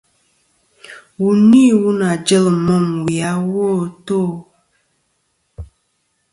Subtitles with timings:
[1.19, 4.21] Wu ni wu nà jel môm wì awo a tô.